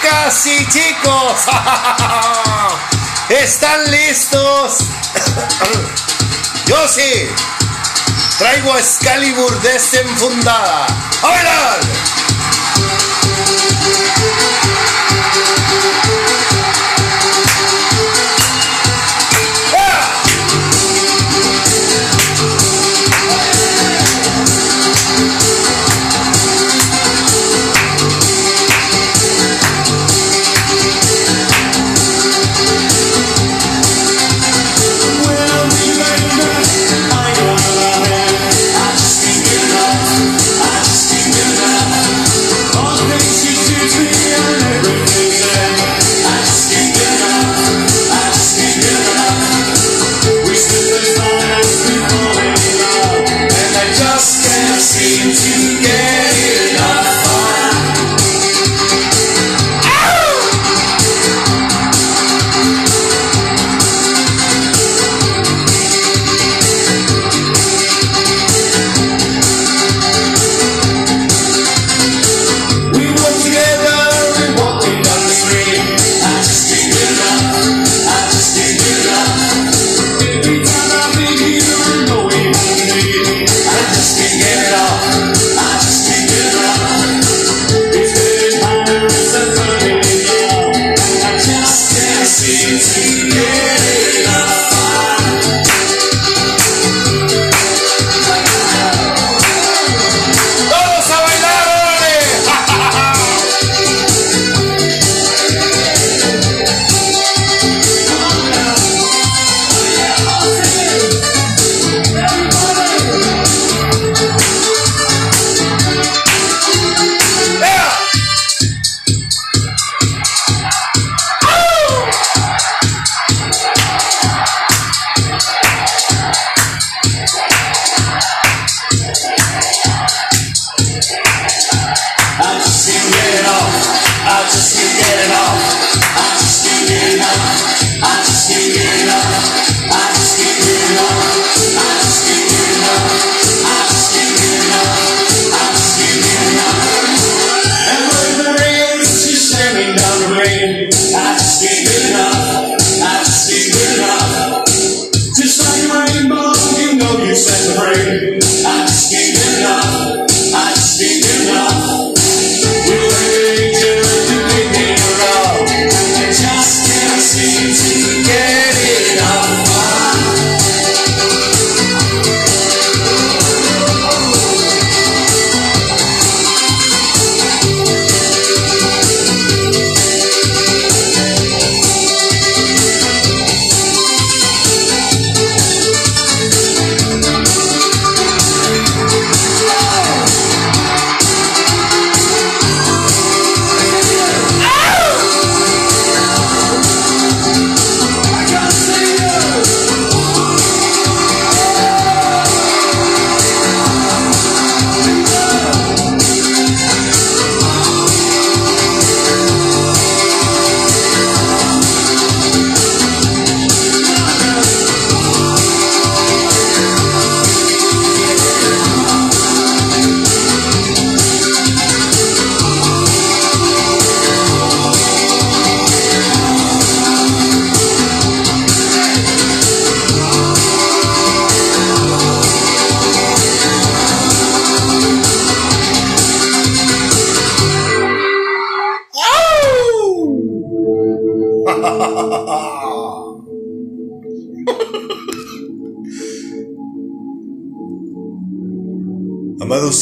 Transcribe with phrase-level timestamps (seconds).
[0.00, 1.46] Chicas y chicos,
[3.28, 4.78] ¿están listos?
[6.66, 7.28] Yo sí.
[8.38, 10.86] Traigo Excalibur desenfundada.
[11.22, 11.78] ¡A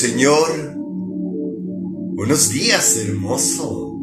[0.06, 0.48] Señor,
[2.14, 4.00] buenos días, hermoso.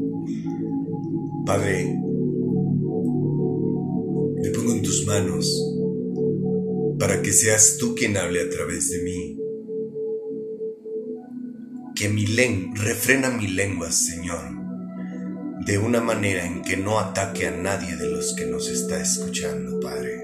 [1.46, 1.98] Padre,
[4.36, 5.48] me pongo en tus manos
[7.00, 9.40] para que seas tú quien hable a través de mí.
[11.96, 14.44] Que mi lengua, refrena mi lengua, Señor,
[15.66, 19.80] de una manera en que no ataque a nadie de los que nos está escuchando,
[19.80, 20.22] Padre.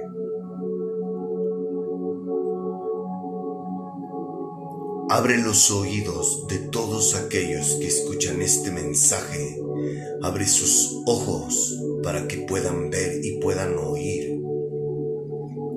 [5.10, 9.60] Abre los oídos de todos aquellos que escuchan este mensaje.
[10.22, 14.40] Abre sus ojos para que puedan ver y puedan oír.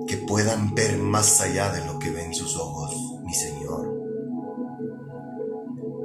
[0.07, 2.95] Que puedan ver más allá de lo que ven sus ojos,
[3.25, 3.99] mi Señor.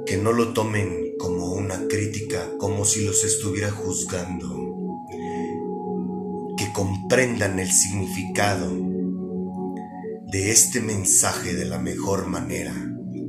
[0.06, 4.48] Que no lo tomen como un una crítica como si los estuviera juzgando.
[6.56, 8.70] Que comprendan el significado
[10.32, 12.72] de este mensaje de la mejor manera,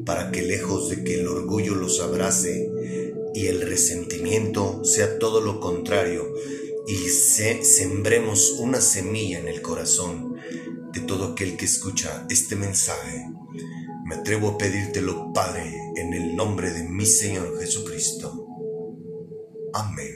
[0.05, 2.71] para que lejos de que el orgullo los abrace
[3.33, 6.33] y el resentimiento sea todo lo contrario,
[6.87, 10.35] y se, sembremos una semilla en el corazón
[10.91, 13.27] de todo aquel que escucha este mensaje.
[14.05, 18.47] Me atrevo a pedírtelo, Padre, en el nombre de mi Señor Jesucristo.
[19.73, 20.15] Amén.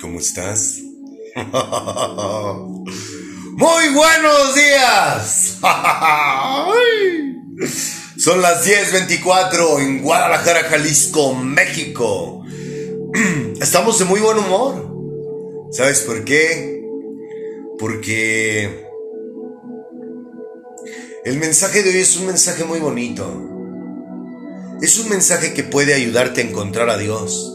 [0.00, 0.80] ¿Cómo estás?
[3.58, 5.58] Muy buenos días.
[8.16, 12.44] Son las 10:24 en Guadalajara, Jalisco, México.
[13.60, 14.94] Estamos de muy buen humor.
[15.72, 16.84] ¿Sabes por qué?
[17.80, 18.86] Porque
[21.24, 23.26] el mensaje de hoy es un mensaje muy bonito.
[24.80, 27.52] Es un mensaje que puede ayudarte a encontrar a Dios.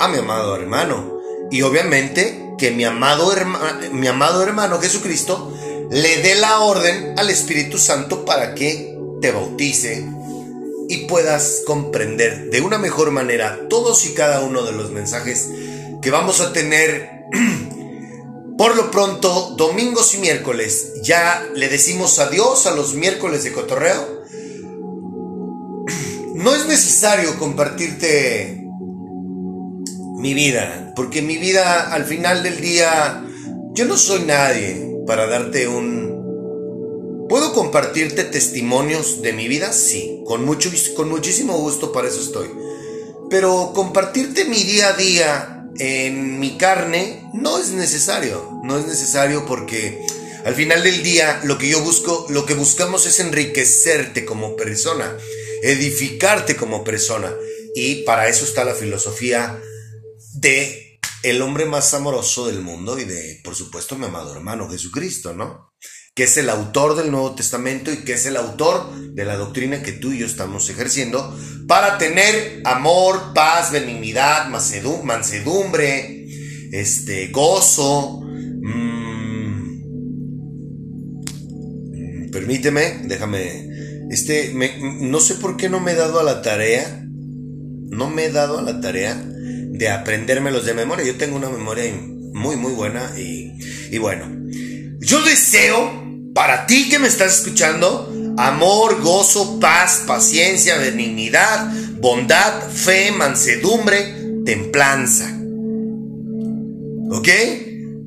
[0.00, 1.20] A mi amado hermano.
[1.50, 3.32] Y obviamente que mi amado,
[3.92, 5.54] mi amado hermano Jesucristo
[5.90, 10.06] le dé la orden al Espíritu Santo para que te bautice
[10.88, 15.48] y puedas comprender de una mejor manera todos y cada uno de los mensajes
[16.02, 17.10] que vamos a tener
[18.58, 20.94] por lo pronto domingos y miércoles.
[21.02, 24.18] Ya le decimos adiós a los miércoles de cotorreo.
[26.34, 28.57] No es necesario compartirte
[30.18, 33.24] mi vida, porque mi vida al final del día,
[33.72, 36.18] yo no soy nadie para darte un
[37.28, 39.74] ¿Puedo compartirte testimonios de mi vida?
[39.74, 42.48] Sí, con, mucho, con muchísimo gusto para eso estoy.
[43.28, 48.50] Pero compartirte mi día a día en mi carne no es necesario.
[48.64, 50.00] No es necesario porque
[50.46, 55.14] al final del día lo que yo busco, lo que buscamos es enriquecerte como persona,
[55.62, 57.30] edificarte como persona.
[57.74, 59.62] Y para eso está la filosofía
[60.40, 65.34] de el hombre más amoroso del mundo y de, por supuesto, mi amado hermano Jesucristo,
[65.34, 65.68] ¿no?
[66.18, 69.84] que es el autor del Nuevo Testamento y que es el autor de la doctrina
[69.84, 71.32] que tú y yo estamos ejerciendo
[71.68, 76.26] para tener amor, paz, benignidad, mansedumbre,
[76.72, 78.20] este, gozo.
[78.20, 79.78] Mm,
[82.32, 83.68] permíteme, déjame.
[84.10, 84.52] Este,
[84.82, 88.58] no sé por qué no me he dado a la tarea, no me he dado
[88.58, 89.24] a la tarea
[89.78, 91.06] de aprendérmelos de memoria.
[91.06, 91.84] Yo tengo una memoria
[92.32, 93.52] muy, muy buena y,
[93.90, 94.26] y bueno.
[95.00, 103.12] Yo deseo para ti que me estás escuchando, amor, gozo, paz, paciencia, benignidad, bondad, fe,
[103.12, 104.14] mansedumbre,
[104.44, 105.34] templanza.
[107.10, 107.28] ¿Ok?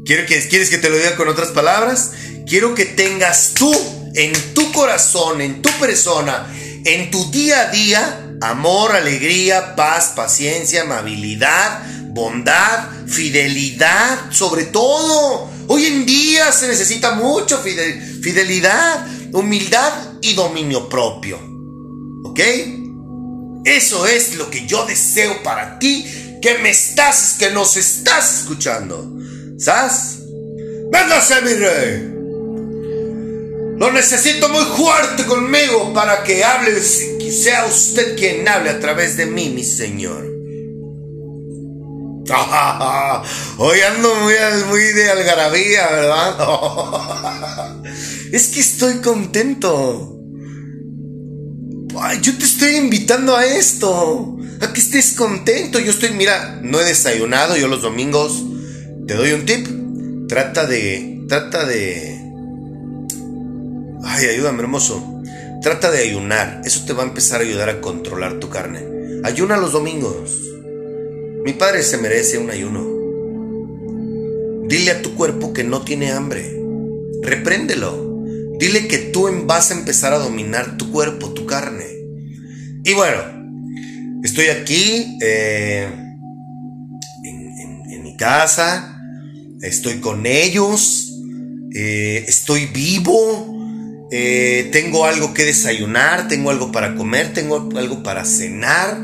[0.05, 2.11] ¿Quiero que, ¿Quieres que te lo diga con otras palabras?
[2.45, 3.73] Quiero que tengas tú,
[4.13, 6.53] en tu corazón, en tu persona,
[6.85, 15.49] en tu día a día, amor, alegría, paz, paciencia, amabilidad, bondad, fidelidad, sobre todo.
[15.67, 21.39] Hoy en día se necesita mucho fidelidad, humildad y dominio propio.
[22.25, 22.39] ¿Ok?
[23.63, 29.07] Eso es lo que yo deseo para ti, que me estás, que nos estás escuchando.
[29.59, 30.17] ¿Sabes?
[30.91, 32.10] Véngase, mi rey.
[33.81, 39.25] Lo necesito muy fuerte conmigo para que hable, sea usted quien hable a través de
[39.25, 40.23] mí, mi Señor.
[43.57, 44.35] Hoy ando muy,
[44.69, 47.81] muy de algarabía, ¿verdad?
[48.31, 50.15] es que estoy contento.
[52.21, 54.37] yo te estoy invitando a esto.
[54.61, 55.79] A que estés contento.
[55.79, 57.57] Yo estoy, mira, no he desayunado.
[57.57, 58.43] Yo los domingos
[59.07, 59.67] te doy un tip.
[60.27, 61.25] Trata de.
[61.27, 62.20] Trata de.
[64.03, 65.21] Ay, ayúdame, hermoso.
[65.61, 66.61] Trata de ayunar.
[66.65, 68.83] Eso te va a empezar a ayudar a controlar tu carne.
[69.23, 70.39] Ayuna los domingos.
[71.43, 72.83] Mi padre se merece un ayuno.
[74.67, 76.59] Dile a tu cuerpo que no tiene hambre.
[77.21, 78.23] Repréndelo.
[78.59, 81.85] Dile que tú vas a empezar a dominar tu cuerpo, tu carne.
[82.83, 83.21] Y bueno,
[84.23, 85.87] estoy aquí eh,
[87.23, 88.99] en, mi casa.
[89.61, 91.11] Estoy con ellos.
[91.75, 93.50] Eh, estoy vivo.
[94.11, 96.27] Eh, tengo algo que desayunar.
[96.27, 97.33] Tengo algo para comer.
[97.33, 98.97] Tengo algo para cenar.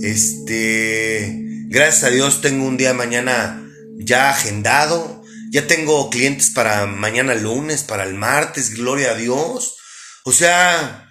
[0.00, 3.62] Este Gracias a Dios tengo un día mañana
[3.98, 5.22] ya agendado.
[5.50, 9.76] Ya tengo clientes para mañana lunes, para el martes, gloria a Dios.
[10.24, 11.10] O sea,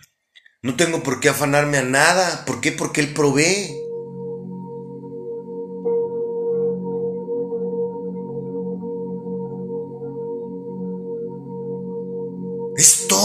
[0.63, 2.43] no tengo por qué afanarme a nada.
[2.45, 2.71] ¿Por qué?
[2.71, 3.69] Porque Él provee.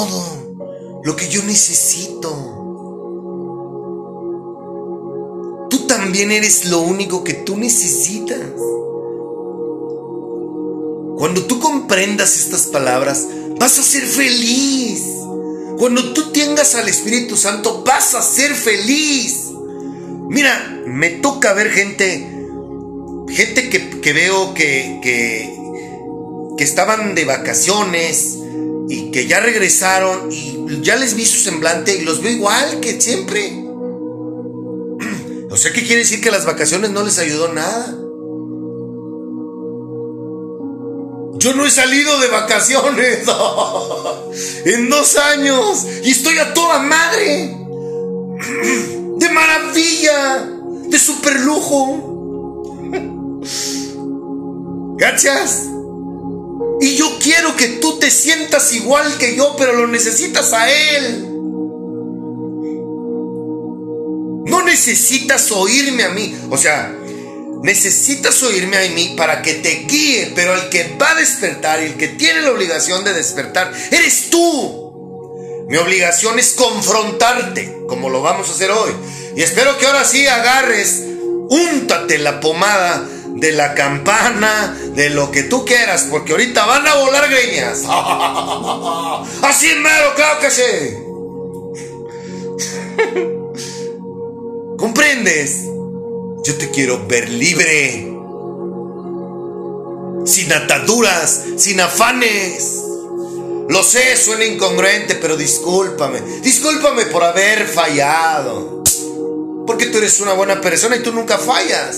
[0.06, 1.00] Todo.
[1.04, 2.28] lo que yo necesito.
[5.68, 8.38] Tú también eres lo único que tú necesitas.
[11.18, 13.26] Cuando tú comprendas estas palabras,
[13.58, 15.02] vas a ser feliz.
[15.78, 19.50] Cuando tú tengas al Espíritu Santo, vas a ser feliz.
[20.28, 22.28] Mira, me toca ver gente,
[23.28, 25.52] gente que, veo que, que,
[26.56, 28.38] que estaban de vacaciones
[28.92, 33.00] y que ya regresaron y ya les vi su semblante y los veo igual que
[33.00, 33.58] siempre.
[35.50, 37.86] O sea, ¿qué quiere decir que las vacaciones no les ayudó nada?
[41.38, 43.18] Yo no he salido de vacaciones
[44.64, 47.54] en dos años y estoy a toda madre.
[49.18, 50.48] De maravilla,
[50.88, 52.88] de super lujo.
[54.98, 55.68] ¿Gachas?
[56.82, 61.22] Y yo quiero que tú te sientas igual que yo, pero lo necesitas a Él.
[64.46, 66.36] No necesitas oírme a mí.
[66.50, 66.92] O sea,
[67.62, 71.94] necesitas oírme a mí para que te guíe, pero el que va a despertar el
[71.94, 75.66] que tiene la obligación de despertar, eres tú.
[75.68, 78.90] Mi obligación es confrontarte, como lo vamos a hacer hoy.
[79.36, 81.04] Y espero que ahora sí agarres,
[81.48, 83.08] úntate la pomada
[83.42, 87.82] de la campana, de lo que tú quieras, porque ahorita van a volar greñas.
[89.42, 90.62] Así mero, claro que sí.
[94.78, 95.64] ¿Comprendes?
[96.44, 98.14] Yo te quiero ver libre.
[100.24, 102.78] Sin ataduras, sin afanes.
[103.68, 106.20] Lo sé, suena incongruente, pero discúlpame.
[106.42, 108.84] Discúlpame por haber fallado.
[109.66, 111.96] Porque tú eres una buena persona y tú nunca fallas.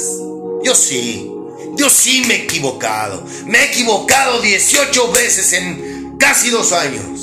[0.63, 1.34] Yo sí.
[1.77, 3.25] Yo sí me he equivocado.
[3.47, 7.21] Me he equivocado 18 veces en casi dos años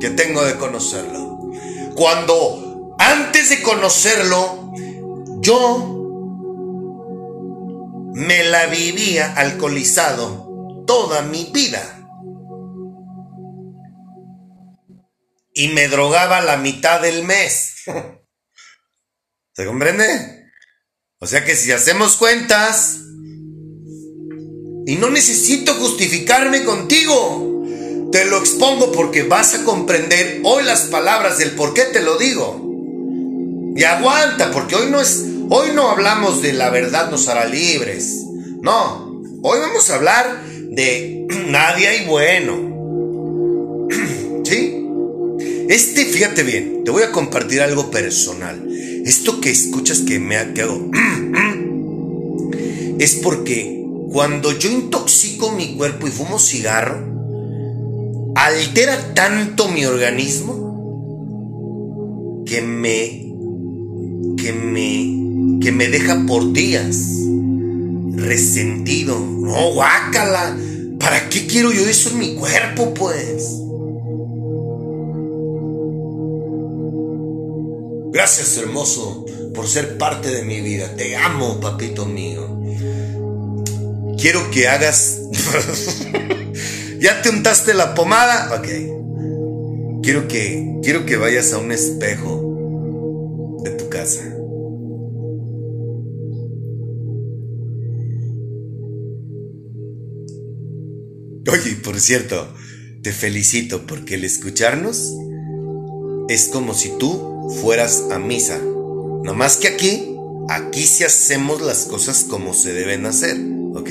[0.00, 1.50] que tengo de conocerlo.
[1.94, 4.72] Cuando antes de conocerlo,
[5.40, 5.94] yo
[8.14, 12.00] me la vivía alcoholizado toda mi vida.
[15.52, 17.84] Y me drogaba la mitad del mes.
[19.52, 20.50] ¿Se comprende?
[21.20, 22.98] O sea que si hacemos cuentas,
[24.86, 27.66] y no necesito justificarme contigo,
[28.12, 32.16] te lo expongo porque vas a comprender hoy las palabras del por qué te lo
[32.16, 32.60] digo.
[33.76, 38.24] Y aguanta, porque hoy no es Hoy no hablamos de la verdad nos hará libres.
[38.62, 42.72] No, hoy vamos a hablar de nadie hay bueno.
[44.44, 44.86] ¿Sí?
[45.68, 48.66] Este, fíjate bien, te voy a compartir algo personal.
[49.04, 50.80] Esto que escuchas que me ha quedado
[52.98, 53.83] es porque
[54.14, 57.04] cuando yo intoxico mi cuerpo y fumo cigarro,
[58.36, 61.64] altera tanto mi organismo
[62.46, 63.32] que me
[64.36, 66.96] que me que me deja por días
[68.12, 69.18] resentido.
[69.18, 70.56] No, guácala.
[71.00, 73.50] ¿Para qué quiero yo eso en mi cuerpo, pues?
[78.12, 80.94] Gracias, hermoso, por ser parte de mi vida.
[80.94, 82.60] Te amo, papito mío.
[84.24, 85.20] Quiero que hagas...
[86.98, 88.58] ¿Ya te untaste la pomada?
[88.58, 88.68] Ok.
[90.02, 94.22] Quiero que, quiero que vayas a un espejo de tu casa.
[101.52, 102.48] Oye, por cierto,
[103.02, 105.12] te felicito porque el escucharnos
[106.30, 108.58] es como si tú fueras a misa.
[108.58, 110.16] No más que aquí,
[110.48, 113.36] aquí sí hacemos las cosas como se deben hacer,
[113.74, 113.90] ¿ok?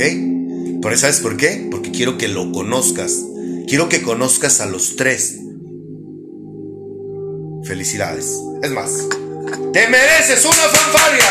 [0.82, 1.68] Por eso, ¿sabes por qué?
[1.70, 3.24] Porque quiero que lo conozcas.
[3.68, 5.38] Quiero que conozcas a los tres.
[7.66, 8.34] Felicidades.
[8.62, 8.92] Es más,
[9.72, 11.25] te mereces una fanfaria.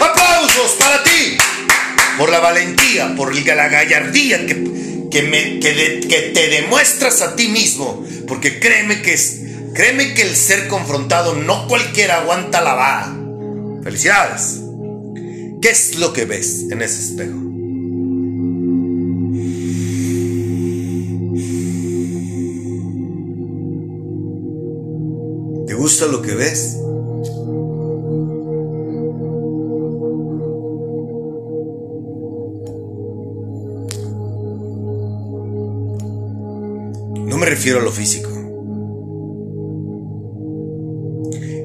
[0.00, 1.38] ¡Aplausos para ti!
[2.18, 8.04] por la valentía, por la gallardía que, que, me, que, te demuestras a ti mismo.
[8.26, 9.16] Porque créeme que,
[9.72, 13.16] créeme que el ser confrontado no cualquiera aguanta la vara.
[13.82, 14.60] Felicidades.
[15.60, 17.38] ¿Qué es lo que ves en ese espejo?
[25.66, 26.78] ¿Te gusta lo que ves?
[37.48, 38.30] refiero a lo físico.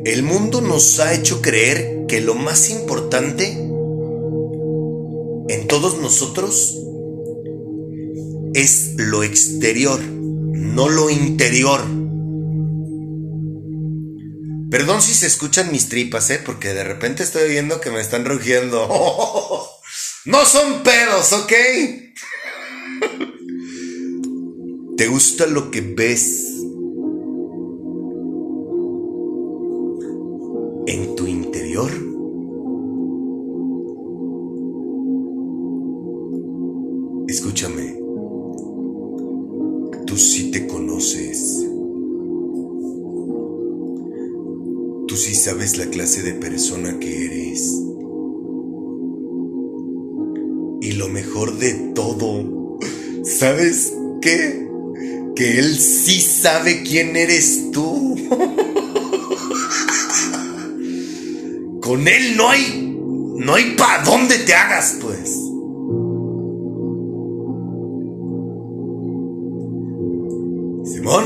[0.06, 3.63] El mundo nos ha hecho creer que lo más importante
[5.54, 6.76] en todos nosotros
[8.56, 11.82] es lo exterior, no lo interior.
[14.72, 16.42] Perdón si se escuchan mis tripas, ¿eh?
[16.44, 18.88] Porque de repente estoy viendo que me están rugiendo.
[20.26, 21.52] No son pedos, ¿ok?
[24.98, 26.46] ¿Te gusta lo que ves
[56.44, 58.18] sabe quién eres tú.
[61.82, 62.98] Con Él no hay,
[63.38, 65.30] no hay para dónde te hagas, pues.
[70.94, 71.24] Simón,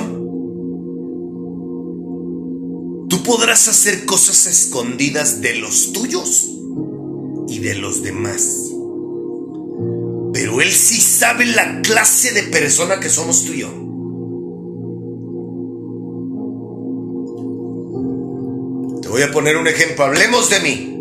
[3.10, 6.48] tú podrás hacer cosas escondidas de los tuyos
[7.48, 8.70] y de los demás.
[10.32, 13.87] Pero Él sí sabe la clase de persona que somos tú y yo.
[19.18, 20.06] Voy a poner un ejemplo.
[20.06, 20.94] Hablemos de mí.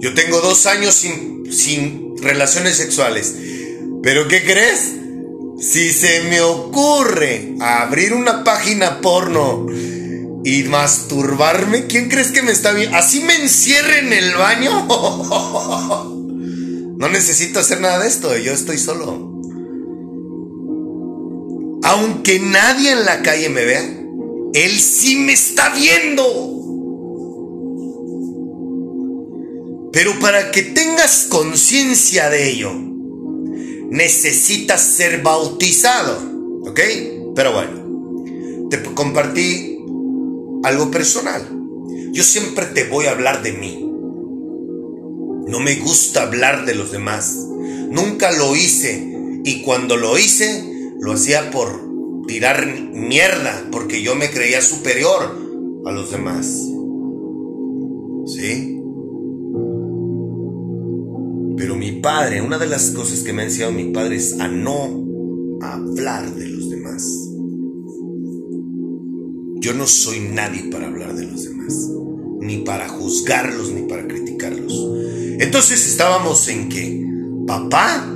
[0.00, 3.34] Yo tengo dos años sin, sin relaciones sexuales.
[4.04, 4.92] Pero ¿qué crees?
[5.58, 9.66] Si se me ocurre abrir una página porno
[10.44, 12.96] y masturbarme, ¿quién crees que me está viendo?
[12.96, 16.10] ¿Así me encierre en el baño?
[16.96, 19.42] No necesito hacer nada de esto, yo estoy solo.
[21.82, 24.03] Aunque nadie en la calle me vea,
[24.54, 26.22] Él sí me está viendo.
[29.92, 32.72] Pero para que tengas conciencia de ello,
[33.90, 36.20] necesitas ser bautizado.
[36.62, 36.80] ¿Ok?
[37.34, 39.76] Pero bueno, te compartí
[40.62, 41.48] algo personal.
[42.12, 43.80] Yo siempre te voy a hablar de mí.
[45.48, 47.34] No me gusta hablar de los demás.
[47.90, 49.12] Nunca lo hice.
[49.44, 50.64] Y cuando lo hice,
[51.00, 51.83] lo hacía por
[52.26, 55.36] tirar mierda, porque yo me creía superior
[55.86, 56.46] a los demás.
[58.26, 58.80] ¿Sí?
[61.56, 64.48] Pero mi padre, una de las cosas que me ha enseñado mi padre es a
[64.48, 65.04] no
[65.62, 67.02] hablar de los demás.
[69.60, 71.90] Yo no soy nadie para hablar de los demás,
[72.40, 74.74] ni para juzgarlos, ni para criticarlos.
[75.40, 77.06] Entonces estábamos en que,
[77.46, 78.06] papá,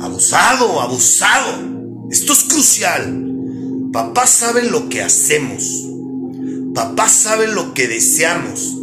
[0.00, 1.75] abusado, abusado.
[2.10, 3.24] Esto es crucial.
[3.92, 5.64] Papá sabe lo que hacemos.
[6.74, 8.74] Papá sabe lo que deseamos,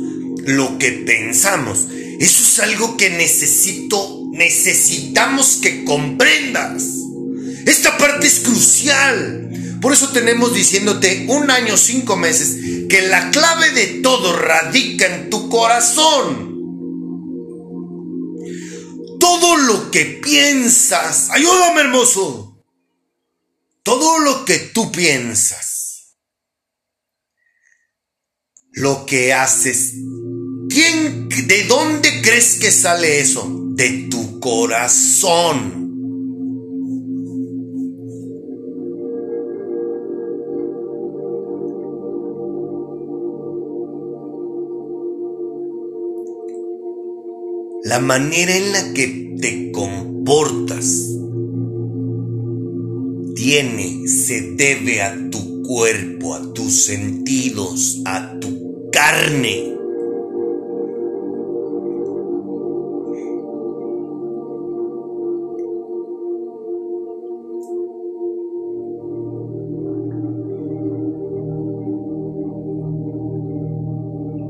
[0.46, 1.88] lo que pensamos.
[2.20, 6.84] Eso es algo que necesito, necesitamos que comprendas.
[7.66, 9.78] Esta parte es crucial.
[9.82, 15.30] Por eso tenemos diciéndote un año, cinco meses, que la clave de todo radica en
[15.30, 16.54] tu corazón
[19.24, 22.43] todo lo que piensas, ayúdame hermoso,
[23.84, 26.16] todo lo que tú piensas,
[28.72, 29.94] lo que haces,
[30.70, 33.48] ¿quién, de dónde crees que sale eso?
[33.76, 35.84] De tu corazón.
[47.84, 51.14] la manera en la que te comportas
[53.44, 59.76] tiene, se debe a tu cuerpo, a tus sentidos, a tu carne.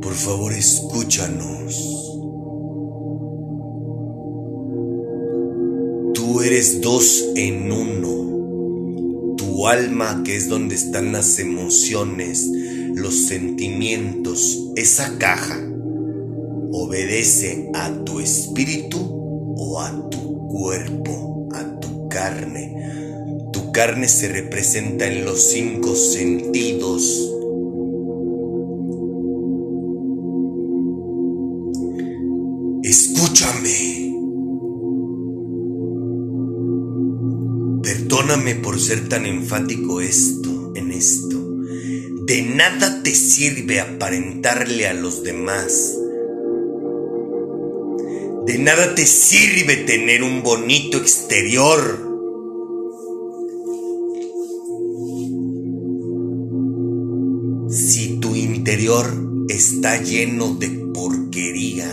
[0.01, 2.03] Por favor, escúchanos.
[6.45, 8.22] eres dos en uno.
[9.67, 12.49] Alma, que es donde están las emociones,
[12.95, 15.59] los sentimientos, esa caja,
[16.71, 18.99] obedece a tu espíritu
[19.57, 22.75] o a tu cuerpo, a tu carne.
[23.51, 27.32] Tu carne se representa en los cinco sentidos.
[38.61, 41.37] Por ser tan enfático esto, en esto.
[42.25, 45.97] De nada te sirve aparentarle a los demás.
[48.45, 52.11] De nada te sirve tener un bonito exterior.
[57.69, 59.11] si tu interior
[59.49, 61.89] está lleno de porquería.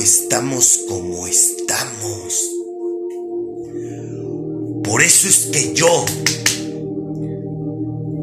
[0.00, 2.50] Estamos como estamos.
[4.84, 6.04] Por eso es que yo,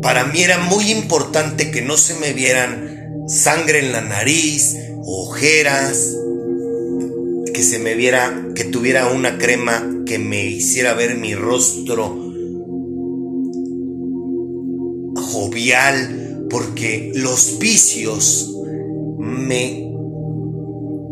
[0.02, 6.16] para mí era muy importante que no se me vieran sangre en la nariz, ojeras,
[7.54, 12.30] que se me viera, que tuviera una crema que me hiciera ver mi rostro
[15.16, 18.56] jovial, porque los vicios
[19.20, 19.89] me,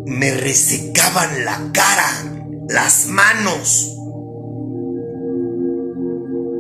[0.07, 2.39] me resecaban la cara,
[2.69, 3.93] las manos.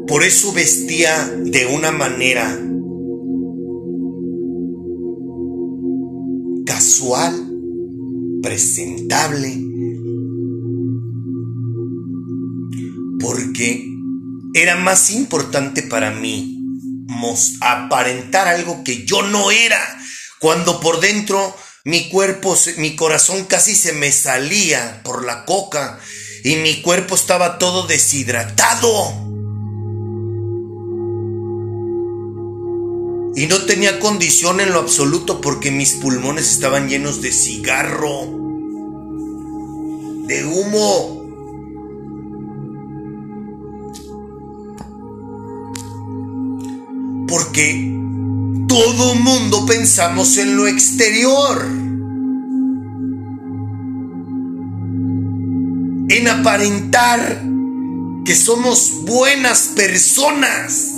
[0.07, 2.59] Por eso vestía de una manera
[6.65, 7.49] casual,
[8.43, 9.63] presentable,
[13.19, 13.85] porque
[14.53, 16.57] era más importante para mí
[17.61, 19.79] aparentar algo que yo no era,
[20.39, 21.55] cuando por dentro
[21.87, 25.97] mi cuerpo, mi corazón casi se me salía por la coca
[26.43, 28.91] y mi cuerpo estaba todo deshidratado.
[33.37, 38.25] Y no tenía condición en lo absoluto porque mis pulmones estaban llenos de cigarro,
[40.25, 41.15] de humo.
[47.29, 48.06] Porque
[48.67, 51.65] todo mundo pensamos en lo exterior.
[56.09, 57.41] En aparentar
[58.25, 60.93] que somos buenas personas.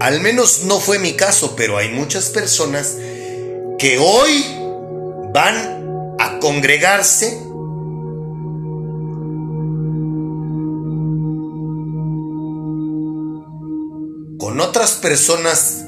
[0.00, 2.96] Al menos no fue mi caso, pero hay muchas personas
[3.78, 4.44] que hoy
[5.32, 7.51] van a congregarse
[14.42, 15.84] con otras personas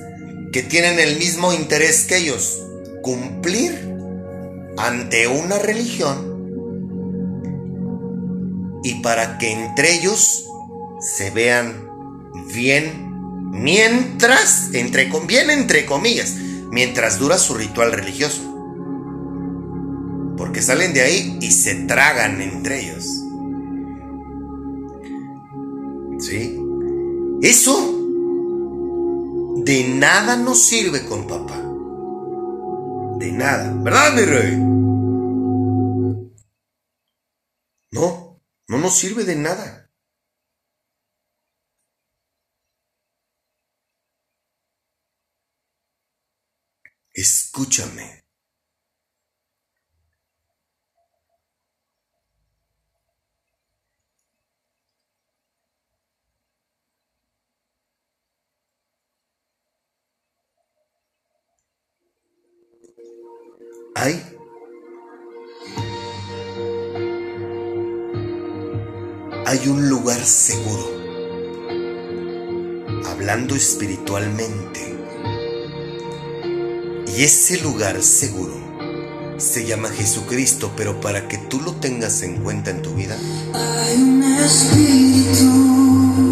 [0.52, 2.62] que tienen el mismo interés que ellos,
[3.02, 3.76] cumplir
[4.76, 6.32] ante una religión
[8.84, 10.48] y para que entre ellos
[11.00, 11.88] se vean
[12.54, 16.36] bien, mientras, entre, bien entre comillas,
[16.70, 18.40] mientras dura su ritual religioso.
[20.36, 23.04] Porque salen de ahí y se tragan entre ellos.
[26.20, 26.56] ¿Sí?
[27.42, 27.93] Eso
[29.64, 31.56] de nada nos sirve con papá.
[33.18, 33.72] De nada.
[33.82, 34.56] ¿Verdad, mi rey?
[37.92, 39.90] No, no nos sirve de nada.
[47.14, 48.23] Escúchame.
[63.94, 64.22] Hay
[69.46, 70.90] hay un lugar seguro,
[73.06, 74.80] hablando espiritualmente.
[77.16, 78.54] Y ese lugar seguro
[79.36, 83.16] se llama Jesucristo, pero para que tú lo tengas en cuenta en tu vida,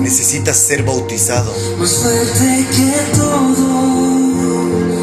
[0.01, 1.55] necesitas ser bautizado.
[1.79, 3.91] Más fuerte que todo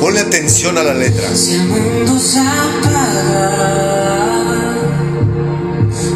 [0.09, 1.35] Ponle atención a la letra.
[1.35, 3.53] Si el mundo se apaga,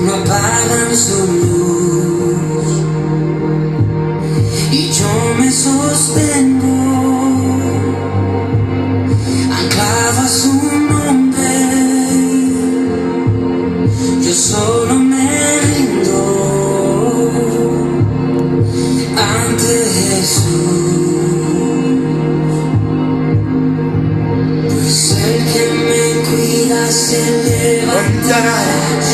[0.04, 2.72] no apagan su luz.
[4.72, 6.73] Y yo me sostengo,
[27.14, 27.32] se
[27.82, 28.58] levantará.
[29.08, 29.13] Mi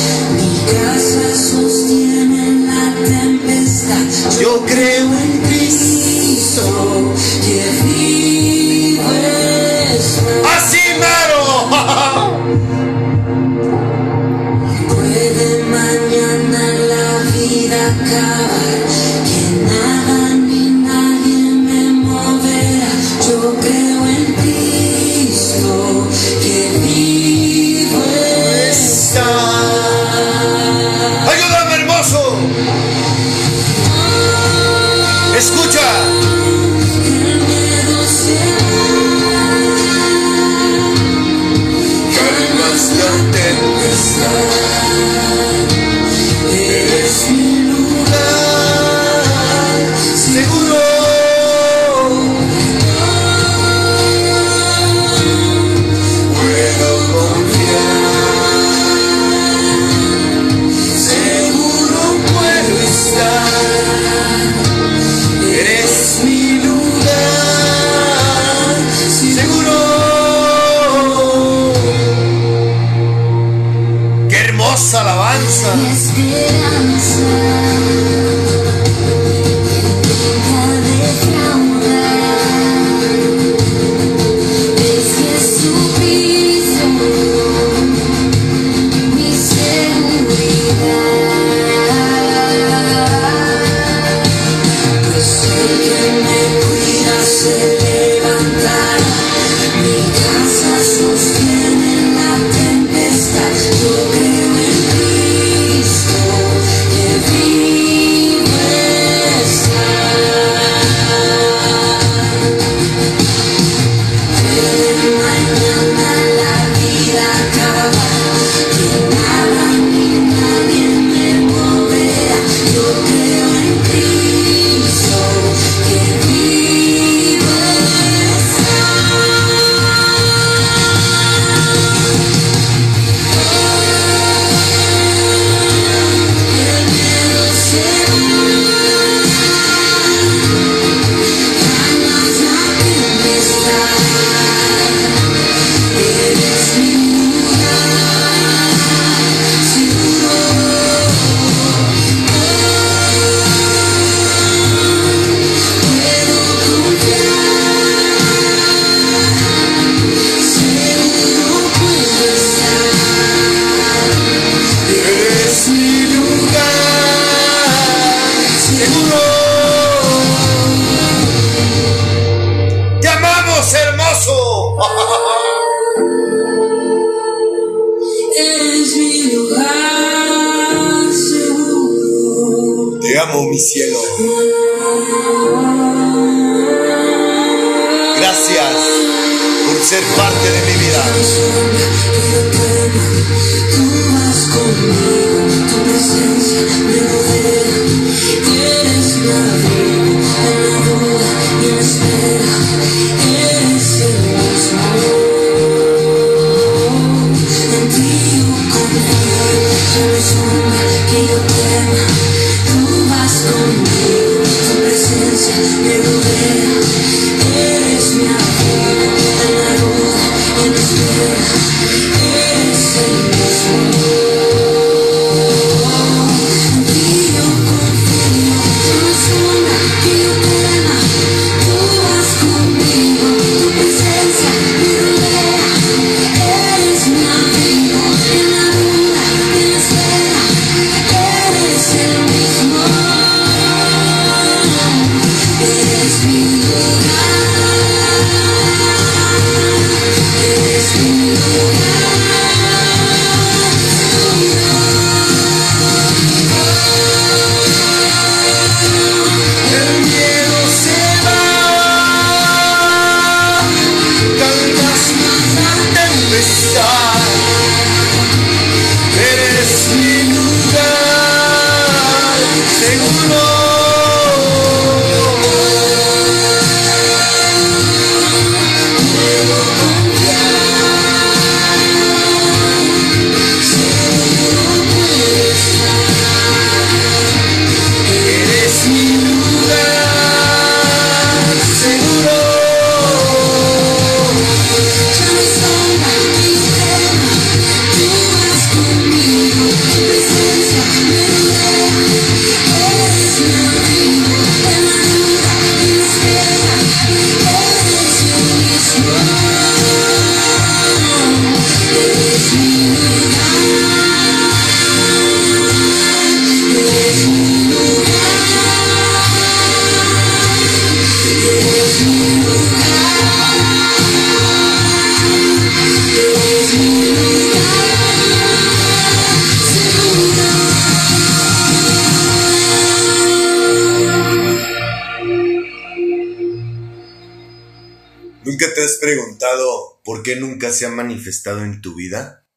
[338.99, 342.47] preguntado por qué nunca se ha manifestado en tu vida?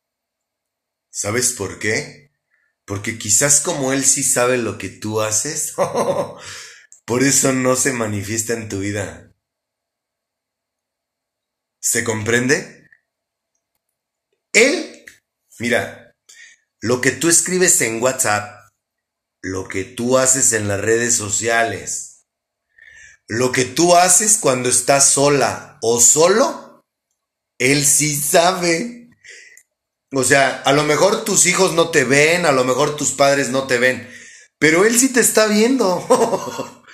[1.10, 2.32] ¿Sabes por qué?
[2.84, 5.74] Porque quizás como Él sí sabe lo que tú haces,
[7.04, 9.34] por eso no se manifiesta en tu vida.
[11.80, 12.88] ¿Se comprende?
[14.52, 15.04] Él,
[15.58, 16.14] mira,
[16.80, 18.70] lo que tú escribes en WhatsApp,
[19.40, 22.11] lo que tú haces en las redes sociales,
[23.32, 26.84] lo que tú haces cuando estás sola o solo,
[27.58, 29.08] él sí sabe.
[30.12, 33.48] O sea, a lo mejor tus hijos no te ven, a lo mejor tus padres
[33.48, 34.06] no te ven,
[34.58, 36.06] pero él sí te está viendo.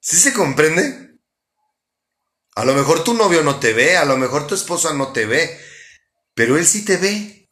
[0.00, 1.18] ¿Sí se comprende?
[2.54, 5.26] A lo mejor tu novio no te ve, a lo mejor tu esposa no te
[5.26, 5.60] ve,
[6.32, 7.46] pero él sí te ve.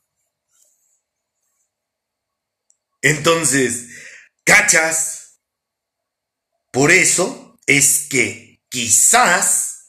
[3.03, 3.89] Entonces,
[4.43, 5.39] ¿cachas?
[6.73, 9.89] Por eso es que quizás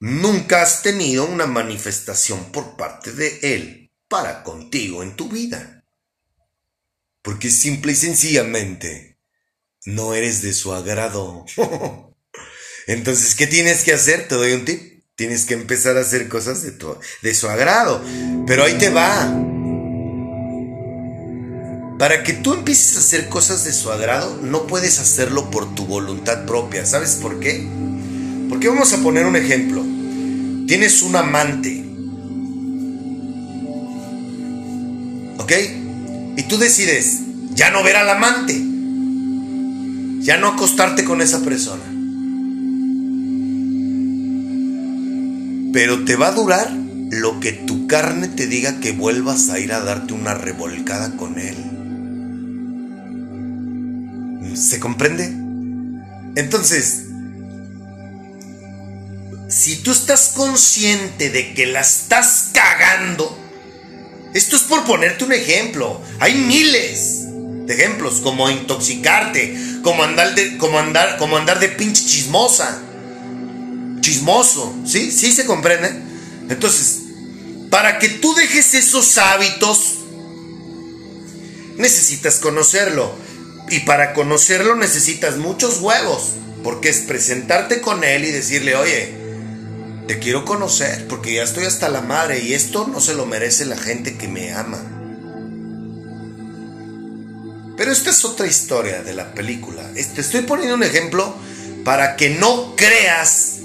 [0.00, 5.84] nunca has tenido una manifestación por parte de Él para contigo en tu vida.
[7.22, 9.18] Porque simple y sencillamente
[9.86, 11.46] no eres de su agrado.
[12.86, 14.28] Entonces, ¿qué tienes que hacer?
[14.28, 15.02] Te doy un tip.
[15.16, 18.04] Tienes que empezar a hacer cosas de, tu, de su agrado.
[18.46, 19.63] Pero ahí te va.
[21.98, 25.86] Para que tú empieces a hacer cosas de su agrado, no puedes hacerlo por tu
[25.86, 26.84] voluntad propia.
[26.84, 27.66] ¿Sabes por qué?
[28.48, 29.84] Porque vamos a poner un ejemplo.
[30.66, 31.84] Tienes un amante.
[35.38, 35.52] ¿Ok?
[36.36, 37.20] Y tú decides
[37.54, 38.60] ya no ver al amante.
[40.20, 41.84] Ya no acostarte con esa persona.
[45.72, 46.72] Pero te va a durar
[47.10, 51.38] lo que tu carne te diga que vuelvas a ir a darte una revolcada con
[51.38, 51.73] él.
[54.54, 55.24] ¿Se comprende?
[56.36, 57.04] Entonces,
[59.48, 63.38] si tú estás consciente de que la estás cagando,
[64.34, 66.00] esto es por ponerte un ejemplo.
[66.18, 67.20] Hay miles
[67.66, 72.80] de ejemplos, como intoxicarte, como andar de, como andar, como andar de pinche chismosa.
[74.00, 75.10] chismoso, ¿sí?
[75.10, 75.88] ¿Sí se comprende?
[76.50, 77.00] Entonces,
[77.70, 79.98] para que tú dejes esos hábitos,
[81.78, 83.23] necesitas conocerlo.
[83.70, 89.14] Y para conocerlo necesitas muchos huevos, porque es presentarte con él y decirle, oye,
[90.06, 93.64] te quiero conocer, porque ya estoy hasta la madre y esto no se lo merece
[93.64, 94.78] la gente que me ama.
[97.76, 99.82] Pero esta es otra historia de la película.
[99.94, 101.34] Te estoy poniendo un ejemplo
[101.84, 103.56] para que no creas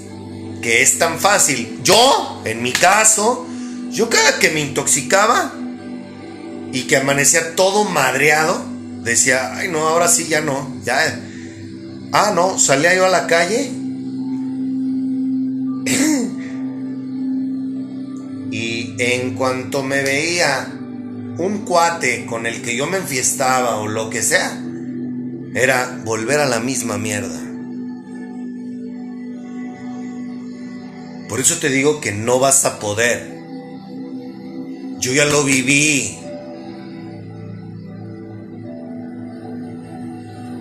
[0.62, 1.80] que es tan fácil.
[1.84, 3.46] Yo, en mi caso,
[3.90, 5.52] yo cada que me intoxicaba
[6.72, 8.64] y que amanecía todo madreado,
[9.02, 11.20] decía, ay no, ahora sí ya no, ya.
[12.12, 13.70] Ah, no, salía yo a la calle.
[18.50, 20.72] y en cuanto me veía
[21.38, 24.60] un cuate con el que yo me enfiestaba o lo que sea,
[25.54, 27.40] era volver a la misma mierda.
[31.28, 33.38] Por eso te digo que no vas a poder.
[34.98, 36.19] Yo ya lo viví.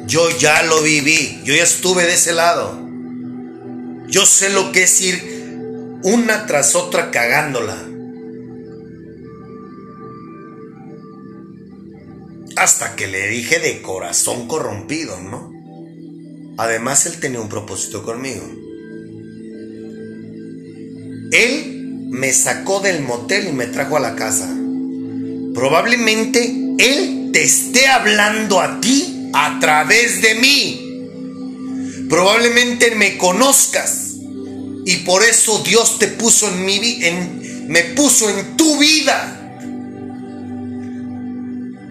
[0.09, 1.39] Yo ya lo viví.
[1.43, 2.81] Yo ya estuve de ese lado.
[4.07, 7.77] Yo sé lo que es ir una tras otra cagándola.
[12.55, 15.53] Hasta que le dije de corazón corrompido, ¿no?
[16.57, 18.43] Además, él tenía un propósito conmigo.
[21.31, 24.49] Él me sacó del motel y me trajo a la casa.
[25.53, 32.07] Probablemente él te esté hablando a ti a través de mí.
[32.09, 34.15] Probablemente me conozcas
[34.85, 39.35] y por eso Dios te puso en mi en, me puso en tu vida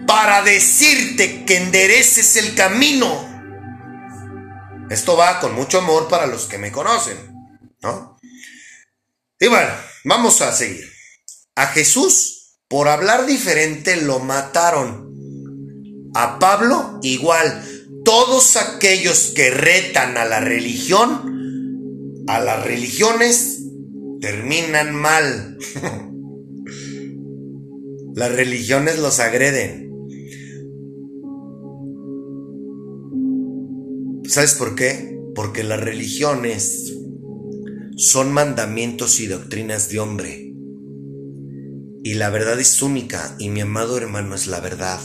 [0.05, 3.27] para decirte que endereces el camino.
[4.89, 7.15] Esto va con mucho amor para los que me conocen,
[7.81, 8.17] ¿no?
[9.39, 9.71] Y bueno,
[10.03, 10.91] vamos a seguir.
[11.55, 15.08] A Jesús, por hablar diferente, lo mataron.
[16.13, 17.63] A Pablo, igual.
[18.03, 23.63] Todos aquellos que retan a la religión, a las religiones,
[24.19, 25.57] terminan mal.
[28.15, 29.89] las religiones los agreden.
[34.25, 35.17] ¿Sabes por qué?
[35.33, 36.93] Porque las religiones
[37.97, 40.53] son mandamientos y doctrinas de hombre.
[42.03, 44.99] Y la verdad es única y mi amado hermano es la verdad.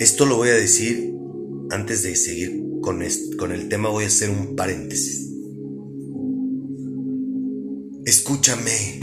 [0.00, 1.12] Esto lo voy a decir
[1.70, 3.02] antes de seguir con,
[3.38, 5.28] con el tema, voy a hacer un paréntesis.
[8.04, 9.00] Escúchame,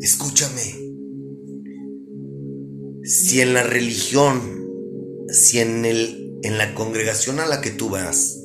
[0.00, 0.62] escúchame.
[3.04, 4.40] Si en la religión,
[5.28, 8.42] si en el en la congregación a la que tú vas,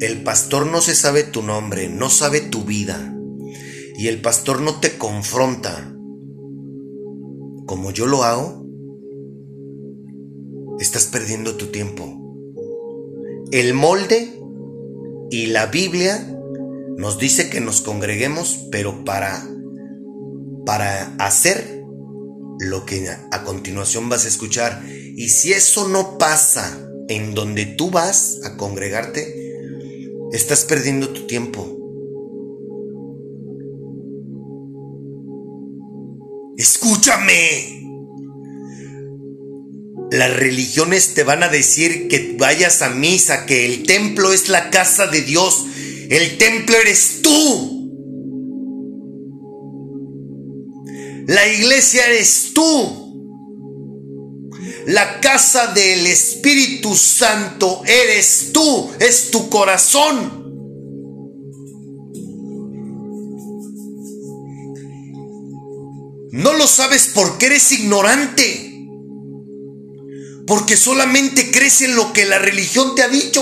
[0.00, 3.16] el pastor no se sabe tu nombre, no sabe tu vida,
[3.96, 5.94] y el pastor no te confronta
[7.66, 8.59] como yo lo hago,
[10.80, 12.16] estás perdiendo tu tiempo.
[13.52, 14.32] El molde
[15.30, 16.36] y la Biblia
[16.96, 19.46] nos dice que nos congreguemos, pero para
[20.64, 21.82] para hacer
[22.60, 24.82] lo que a continuación vas a escuchar.
[24.86, 29.34] Y si eso no pasa en donde tú vas a congregarte,
[30.32, 31.76] estás perdiendo tu tiempo.
[36.56, 37.89] Escúchame.
[40.10, 44.70] Las religiones te van a decir que vayas a misa, que el templo es la
[44.70, 45.66] casa de Dios.
[46.08, 47.80] El templo eres tú.
[51.28, 52.96] La iglesia eres tú.
[54.86, 60.40] La casa del Espíritu Santo eres tú, es tu corazón.
[66.32, 68.69] No lo sabes porque eres ignorante.
[70.50, 73.40] Porque solamente crees en lo que la religión te ha dicho.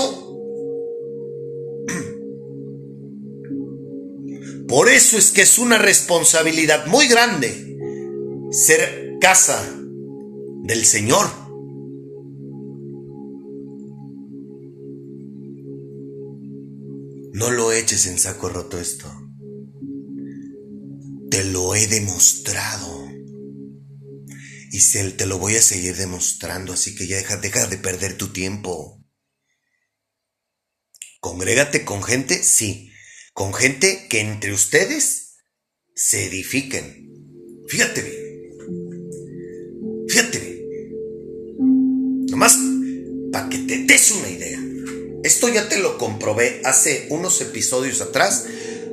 [4.67, 7.75] Por eso es que es una responsabilidad muy grande
[8.51, 9.59] ser casa
[10.65, 11.25] del Señor.
[17.33, 19.11] No lo eches en saco roto esto.
[21.31, 23.08] Te lo he demostrado.
[24.71, 24.81] Y
[25.13, 29.03] te lo voy a seguir demostrando, así que ya deja, deja de perder tu tiempo.
[31.19, 32.91] Congrégate con gente, sí.
[33.33, 35.37] Con gente que entre ustedes
[35.95, 37.09] se edifiquen.
[37.67, 38.15] Fíjate bien.
[40.07, 40.57] Fíjate bien.
[42.27, 42.57] Nomás
[43.31, 44.59] para que te des una idea.
[45.23, 48.45] Es esto ya te lo comprobé hace unos episodios atrás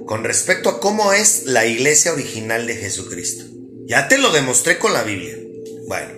[0.06, 3.44] con respecto a cómo es la iglesia original de Jesucristo.
[3.86, 5.45] Ya te lo demostré con la Biblia.
[5.86, 6.08] Bueno,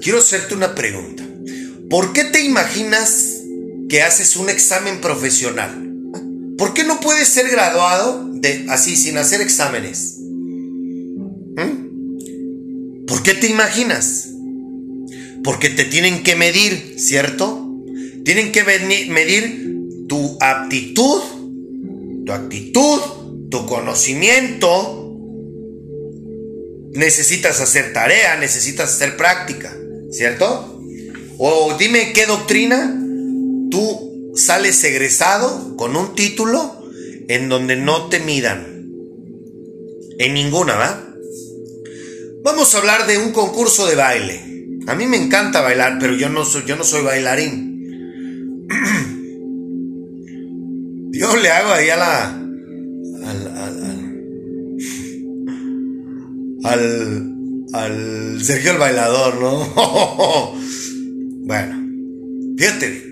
[0.00, 1.24] quiero hacerte una pregunta.
[1.88, 3.42] ¿Por qué te imaginas
[3.88, 5.84] que haces un examen profesional?
[6.58, 10.16] ¿Por qué no puedes ser graduado de así sin hacer exámenes?
[11.56, 11.86] ¿Mm?
[13.06, 14.30] ¿Por qué te imaginas?
[15.44, 17.64] Porque te tienen que medir, ¿cierto?
[18.24, 19.76] Tienen que medir
[20.08, 21.22] tu aptitud,
[22.26, 23.00] tu actitud,
[23.50, 24.97] tu conocimiento.
[26.92, 29.76] Necesitas hacer tarea, necesitas hacer práctica,
[30.10, 30.82] ¿cierto?
[31.38, 32.98] O dime qué doctrina
[33.70, 36.82] tú sales egresado con un título
[37.28, 38.86] en donde no te midan.
[40.18, 41.04] En ninguna, ¿va?
[42.42, 44.40] Vamos a hablar de un concurso de baile.
[44.86, 47.68] A mí me encanta bailar, pero yo no soy, yo no soy bailarín.
[51.10, 52.47] Yo le hago ahí a la.
[56.64, 57.34] Al.
[57.72, 60.54] Al, Sergio el bailador, ¿no?
[61.46, 61.86] bueno,
[62.56, 63.02] fíjate.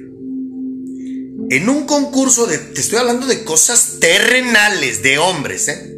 [1.51, 2.59] En un concurso de.
[2.59, 5.93] Te estoy hablando de cosas terrenales, de hombres, ¿eh?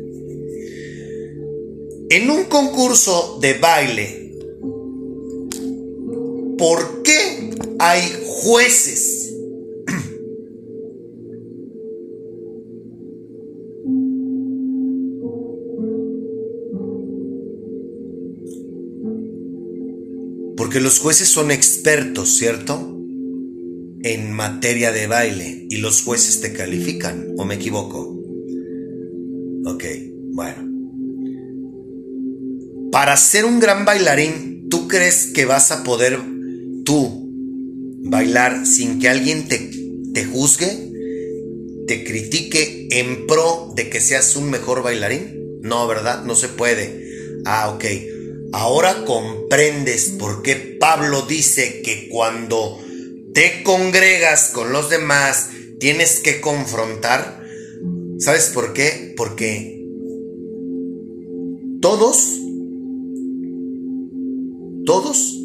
[2.11, 4.33] En un concurso de baile,
[6.57, 9.28] ¿por qué hay jueces?
[20.69, 22.95] Porque los jueces son expertos, ¿cierto?
[24.03, 28.23] En materia de baile y los jueces te califican, ¿o me equivoco?
[29.65, 29.85] Ok,
[30.35, 30.69] bueno.
[32.93, 36.21] Para ser un gran bailarín, ¿tú crees que vas a poder
[36.85, 37.33] tú
[38.05, 39.71] bailar sin que alguien te,
[40.13, 40.91] te juzgue,
[41.87, 45.63] te critique en pro de que seas un mejor bailarín?
[45.63, 46.25] No, ¿verdad?
[46.25, 47.09] No se puede.
[47.47, 47.85] Ah, ok.
[48.53, 52.79] Ahora comprendes por qué Pablo dice que cuando
[53.35, 57.43] te congregas con los demás tienes que confrontar.
[58.19, 59.15] ¿Sabes por qué?
[59.17, 59.87] Porque
[61.81, 62.41] todos,
[64.85, 65.39] todos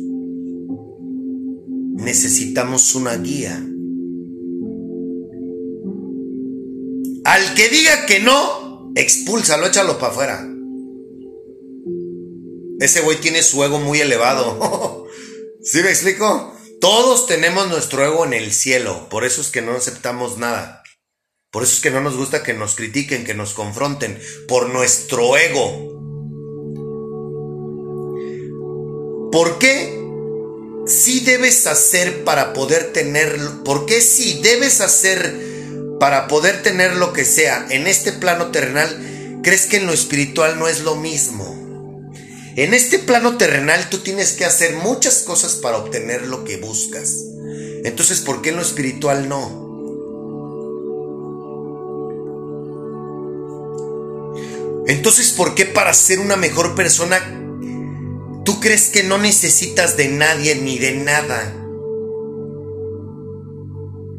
[1.94, 3.64] necesitamos una guía.
[7.26, 10.53] Al que diga que no, expúlsalo, échalo para afuera.
[12.84, 15.08] Ese güey tiene su ego muy elevado.
[15.64, 16.54] ¿Sí me explico?
[16.82, 19.08] Todos tenemos nuestro ego en el cielo.
[19.08, 20.84] Por eso es que no aceptamos nada.
[21.50, 24.22] Por eso es que no nos gusta que nos critiquen, que nos confronten.
[24.50, 25.72] Por nuestro ego.
[29.32, 29.98] ¿Por qué
[30.86, 33.40] sí debes hacer para poder tener...
[33.64, 35.34] ¿Por qué sí debes hacer
[36.02, 39.40] para poder tener lo que sea en este plano terrenal?
[39.42, 41.63] ¿Crees que en lo espiritual no es lo mismo?
[42.56, 47.16] En este plano terrenal tú tienes que hacer muchas cosas para obtener lo que buscas.
[47.84, 49.64] Entonces, ¿por qué en lo espiritual no?
[54.86, 57.18] Entonces, ¿por qué para ser una mejor persona
[58.46, 61.56] tú crees que no necesitas de nadie ni de nada?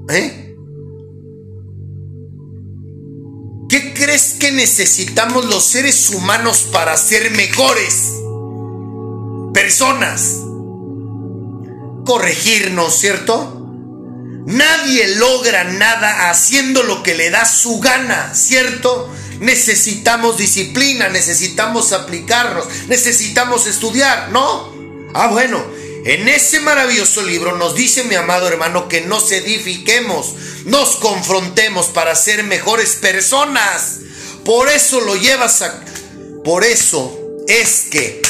[0.08, 0.56] ¿Eh?
[3.68, 8.23] ¿Qué crees que necesitamos los seres humanos para ser mejores?
[9.54, 10.40] Personas.
[12.04, 13.64] Corregirnos, ¿cierto?
[14.46, 19.10] Nadie logra nada haciendo lo que le da su gana, ¿cierto?
[19.40, 24.74] Necesitamos disciplina, necesitamos aplicarnos, necesitamos estudiar, ¿no?
[25.14, 25.64] Ah, bueno,
[26.04, 30.34] en ese maravilloso libro nos dice mi amado hermano que nos edifiquemos,
[30.66, 34.00] nos confrontemos para ser mejores personas.
[34.44, 35.82] Por eso lo llevas a...
[36.44, 38.20] Por eso es que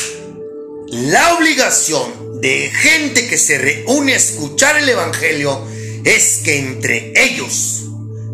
[0.88, 5.66] la obligación de gente que se reúne a escuchar el Evangelio
[6.04, 7.84] es que entre ellos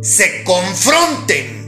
[0.02, 1.60] se confronten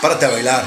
[0.00, 0.64] Párate a bailar.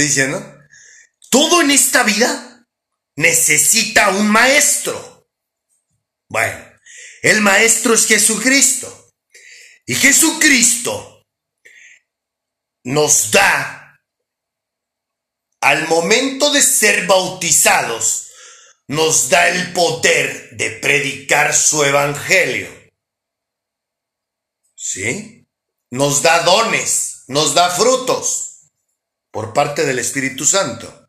[0.00, 0.58] Diciendo?
[1.30, 2.66] Todo en esta vida
[3.16, 5.28] necesita un maestro.
[6.28, 6.64] Bueno,
[7.22, 9.12] el maestro es Jesucristo.
[9.86, 11.26] Y Jesucristo
[12.84, 14.00] nos da,
[15.60, 18.28] al momento de ser bautizados,
[18.88, 22.68] nos da el poder de predicar su evangelio.
[24.74, 25.46] ¿Sí?
[25.90, 28.49] Nos da dones, nos da frutos
[29.30, 31.08] por parte del Espíritu Santo.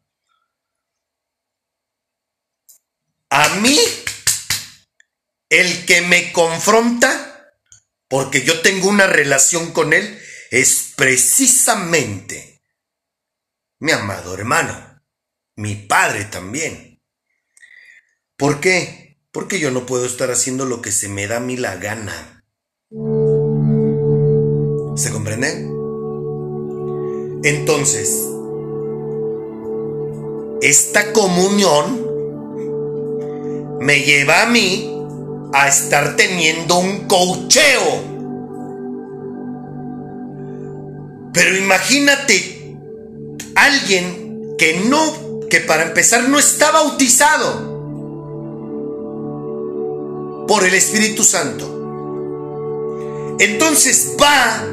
[3.30, 3.78] A mí,
[5.49, 7.53] el que me confronta,
[8.07, 12.61] porque yo tengo una relación con Él, es precisamente
[13.80, 15.01] mi amado hermano,
[15.55, 17.01] mi padre también.
[18.38, 19.17] ¿Por qué?
[19.32, 22.45] Porque yo no puedo estar haciendo lo que se me da a mí la gana.
[24.97, 25.81] ¿Se comprende?
[27.44, 28.28] Entonces,
[30.62, 32.06] esta comunión
[33.80, 34.96] me lleva a mí
[35.54, 38.12] a estar teniendo un cocheo.
[41.34, 42.78] Pero imagínate
[43.56, 47.72] alguien que no, que para empezar no está bautizado
[50.48, 51.80] por el Espíritu Santo.
[53.39, 54.64] Entonces va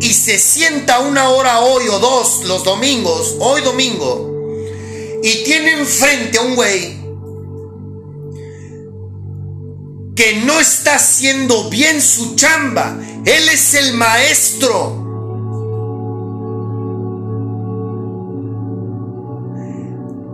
[0.00, 4.30] y se sienta una hora hoy o dos los domingos, hoy domingo,
[5.22, 6.96] y tiene enfrente a un güey
[10.14, 12.96] que no está haciendo bien su chamba.
[13.24, 15.06] Él es el maestro.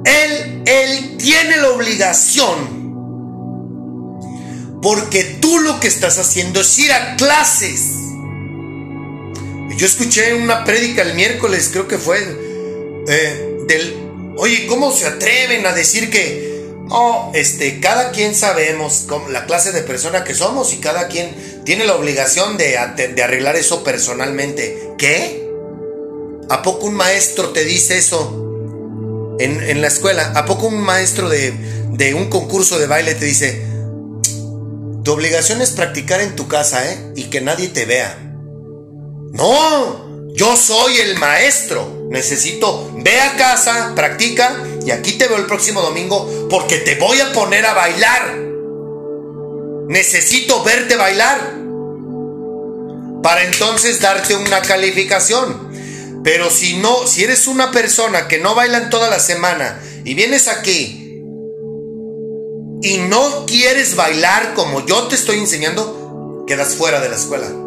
[0.05, 2.85] Él, él tiene la obligación.
[4.81, 8.04] Porque tú lo que estás haciendo es ir a clases
[9.77, 12.19] yo escuché una prédica el miércoles, creo que fue,
[13.09, 13.95] eh, del,
[14.37, 16.55] oye, ¿cómo se atreven a decir que,
[16.89, 21.85] no, este, cada quien sabemos la clase de persona que somos y cada quien tiene
[21.85, 24.93] la obligación de, arreglar eso personalmente?
[24.99, 25.49] ¿Qué?
[26.51, 30.33] ¿A poco un maestro te dice eso en, la escuela?
[30.37, 31.53] ¿A poco un maestro de,
[31.93, 33.65] de un concurso de baile te dice,
[35.05, 37.13] tu obligación es practicar en tu casa, ¿eh?
[37.17, 38.34] Y que nadie te vea.
[39.35, 42.07] No, yo soy el maestro.
[42.09, 47.21] Necesito, ve a casa, practica y aquí te veo el próximo domingo porque te voy
[47.21, 48.37] a poner a bailar.
[49.89, 51.53] Necesito verte bailar
[53.25, 56.23] para entonces darte una calificación.
[56.23, 60.15] Pero si no, si eres una persona que no baila en toda la semana y
[60.15, 61.01] vienes aquí
[62.83, 67.64] y no quieres bailar como yo te estoy enseñando, quedas fuera de la escuela.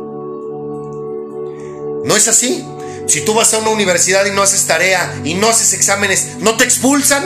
[2.07, 2.63] ¿No es así?
[3.05, 6.55] Si tú vas a una universidad y no haces tarea y no haces exámenes, ¿no
[6.55, 7.25] te expulsan?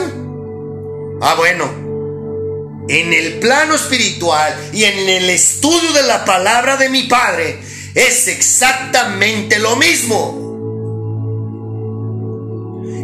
[1.22, 1.70] Ah, bueno.
[2.88, 7.60] En el plano espiritual y en el estudio de la palabra de mi Padre
[7.94, 10.42] es exactamente lo mismo.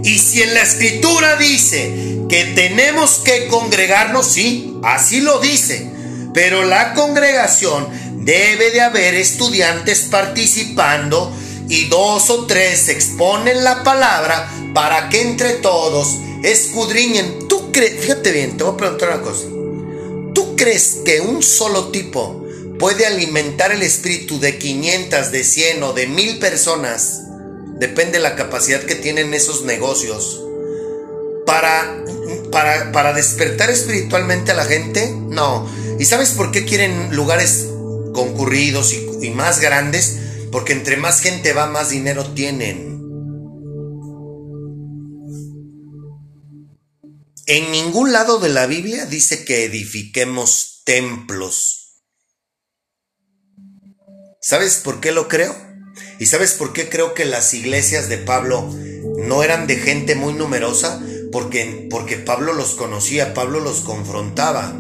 [0.02, 5.88] Y si en la escritura dice que tenemos que congregarnos, sí, así lo dice.
[6.34, 7.88] Pero la congregación
[8.24, 11.32] debe de haber estudiantes participando
[11.68, 17.46] y dos o tres exponen la palabra para que entre todos escudriñen.
[17.48, 18.00] ¿Tú crees?
[18.00, 19.46] Fíjate bien, te voy a preguntar una cosa.
[20.34, 22.44] ¿Tú crees que un solo tipo
[22.78, 27.22] puede alimentar el espíritu de 500, de 100 o de 1000 personas?
[27.78, 30.42] Depende de la capacidad que tienen esos negocios.
[31.44, 32.04] Para,
[32.50, 35.68] para, para despertar espiritualmente a la gente, no.
[35.98, 37.66] ¿Y sabes por qué quieren lugares
[38.12, 40.18] concurridos y, y más grandes?
[40.51, 42.99] Porque entre más gente va, más dinero tienen.
[47.46, 52.03] En ningún lado de la Biblia dice que edifiquemos templos.
[54.40, 55.57] ¿Sabes por qué lo creo?
[56.18, 58.70] ¿Y sabes por qué creo que las iglesias de Pablo
[59.18, 61.03] no eran de gente muy numerosa?
[61.32, 64.74] Porque, porque Pablo los conocía, Pablo los confrontaba.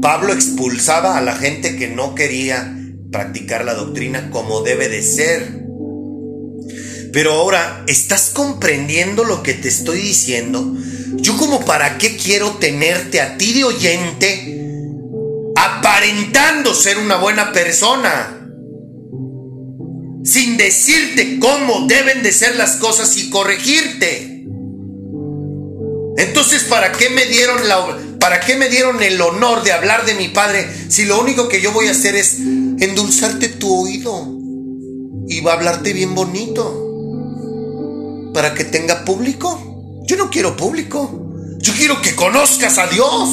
[0.00, 2.74] Pablo expulsaba a la gente que no quería
[3.14, 5.62] practicar la doctrina como debe de ser.
[7.12, 10.74] Pero ahora, ¿estás comprendiendo lo que te estoy diciendo?
[11.18, 14.60] Yo como para qué quiero tenerte a ti de oyente
[15.54, 18.50] aparentando ser una buena persona.
[20.24, 24.44] Sin decirte cómo deben de ser las cosas y corregirte.
[26.16, 27.78] Entonces, ¿para qué me dieron la
[28.24, 31.60] ¿Para qué me dieron el honor de hablar de mi padre si lo único que
[31.60, 34.26] yo voy a hacer es endulzarte tu oído
[35.28, 38.32] y va a hablarte bien bonito?
[38.32, 40.00] ¿Para que tenga público?
[40.06, 41.34] Yo no quiero público.
[41.58, 43.28] Yo quiero que conozcas a Dios.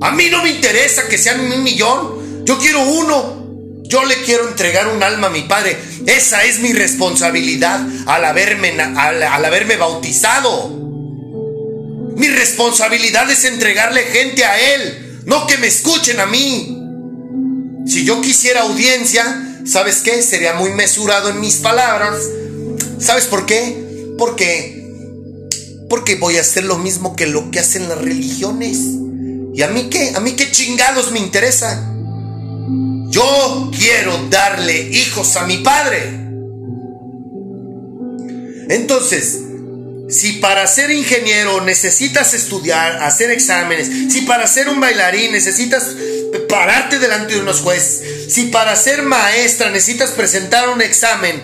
[0.00, 2.44] A mí no me interesa que sean un millón.
[2.44, 3.84] Yo quiero uno.
[3.84, 5.78] Yo le quiero entregar un alma a mi padre.
[6.06, 10.77] Esa es mi responsabilidad al haberme, al, al haberme bautizado.
[12.18, 16.76] Mi responsabilidad es entregarle gente a Él, no que me escuchen a mí.
[17.86, 20.20] Si yo quisiera audiencia, ¿sabes qué?
[20.20, 22.18] Sería muy mesurado en mis palabras.
[22.98, 24.14] ¿Sabes por qué?
[24.18, 24.74] Porque
[25.88, 28.78] porque voy a hacer lo mismo que lo que hacen las religiones.
[29.54, 30.12] ¿Y a mí qué?
[30.16, 31.94] ¿A mí qué chingados me interesa?
[33.10, 36.02] Yo quiero darle hijos a mi padre.
[38.68, 39.38] Entonces,
[40.08, 45.88] si para ser ingeniero necesitas estudiar, hacer exámenes, si para ser un bailarín necesitas
[46.48, 51.42] pararte delante de unos jueces, si para ser maestra necesitas presentar un examen,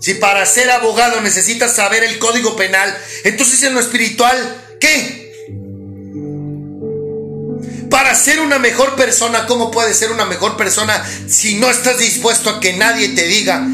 [0.00, 5.26] si para ser abogado necesitas saber el código penal, entonces en lo espiritual, ¿qué?
[7.90, 12.50] Para ser una mejor persona, ¿cómo puedes ser una mejor persona si no estás dispuesto
[12.50, 13.66] a que nadie te diga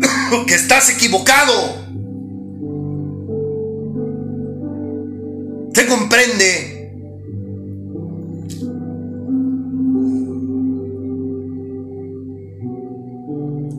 [0.46, 1.85] que estás equivocado?
[5.76, 6.90] ¿Se comprende?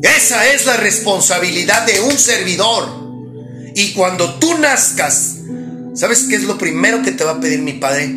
[0.03, 2.87] Esa es la responsabilidad de un servidor.
[3.73, 5.37] Y cuando tú nazcas,
[5.95, 8.13] ¿sabes qué es lo primero que te va a pedir mi padre?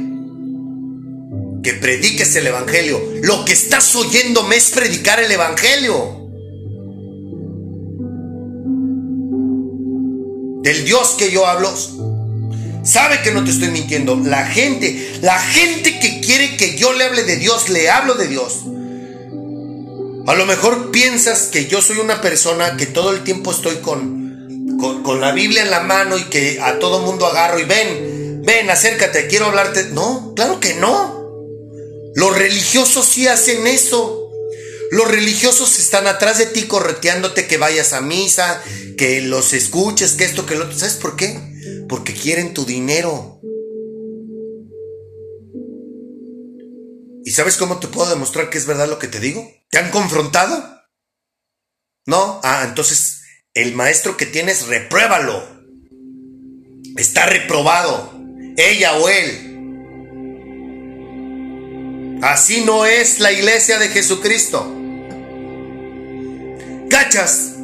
[1.62, 3.00] Que prediques el Evangelio.
[3.22, 6.28] Lo que estás oyéndome es predicar el Evangelio.
[10.64, 11.74] Del Dios que yo hablo,
[12.82, 14.16] Sabe que no te estoy mintiendo.
[14.16, 18.28] La gente, la gente que quiere que yo le hable de Dios, le hablo de
[18.28, 18.64] Dios.
[20.26, 24.78] A lo mejor piensas que yo soy una persona que todo el tiempo estoy con,
[25.02, 28.70] con, la Biblia en la mano y que a todo mundo agarro y ven, ven,
[28.70, 29.84] acércate, quiero hablarte.
[29.92, 31.20] No, claro que no.
[32.14, 34.30] Los religiosos sí hacen eso.
[34.90, 38.62] Los religiosos están atrás de ti correteándote que vayas a misa,
[38.96, 40.78] que los escuches, que esto, que lo otro.
[40.78, 41.49] ¿Sabes por qué?
[41.90, 43.40] Porque quieren tu dinero.
[47.24, 49.52] ¿Y sabes cómo te puedo demostrar que es verdad lo que te digo?
[49.70, 50.84] ¿Te han confrontado?
[52.06, 53.22] No, ah, entonces
[53.54, 55.42] el maestro que tienes, repruébalo.
[56.96, 58.14] Está reprobado,
[58.56, 59.48] ella o él.
[62.22, 64.76] Así no es la iglesia de Jesucristo.
[66.88, 67.56] ¿Cachas?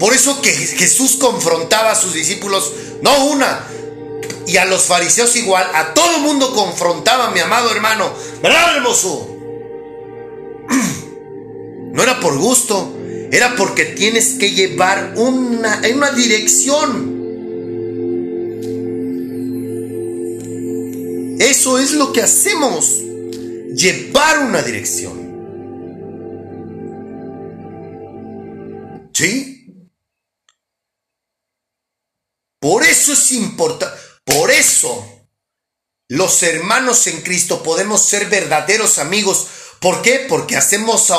[0.00, 2.72] Por eso que Jesús confrontaba a sus discípulos,
[3.02, 3.66] no una,
[4.46, 8.10] y a los fariseos igual, a todo el mundo confrontaba, mi amado hermano,
[8.42, 9.36] ¿verdad, hermoso?
[11.92, 12.96] No era por gusto,
[13.32, 17.20] era porque tienes que llevar una, en una dirección.
[21.40, 23.00] Eso es lo que hacemos,
[23.74, 25.18] llevar una dirección.
[29.12, 29.59] ¿Sí?
[32.60, 35.20] Por eso es importante, por eso
[36.08, 39.46] los hermanos en Cristo podemos ser verdaderos amigos.
[39.80, 40.26] ¿Por qué?
[40.28, 41.18] Porque hacemos, a,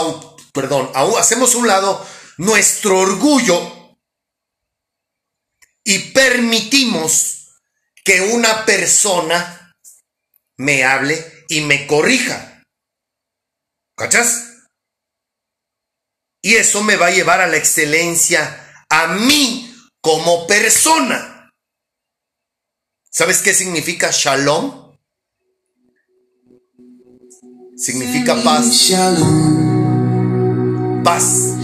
[0.53, 2.05] perdón, hacemos un lado
[2.37, 3.97] nuestro orgullo
[5.83, 7.47] y permitimos
[8.03, 9.75] que una persona
[10.57, 12.63] me hable y me corrija.
[13.95, 14.47] ¿Cachas?
[16.41, 19.70] Y eso me va a llevar a la excelencia a mí
[20.01, 21.51] como persona.
[23.09, 24.97] ¿Sabes qué significa shalom?
[27.77, 28.91] Significa paz.
[31.03, 31.55] Paz.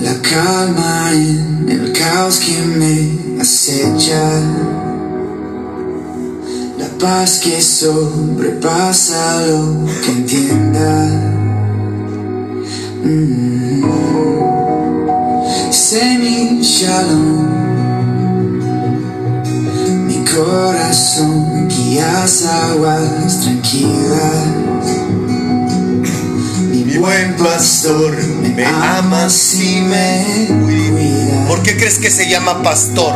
[0.00, 4.76] La calma en el caos que me acecha
[6.98, 11.06] paz que sobrepasa lo que entienda.
[13.04, 13.84] Mm.
[15.70, 17.65] Sé mi shalom,
[20.36, 24.46] corazón guías aguas tranquilas.
[26.70, 28.16] Mi buen pastor
[28.54, 31.46] me amas y me cuida.
[31.48, 33.14] ¿Por qué crees que se llama pastor?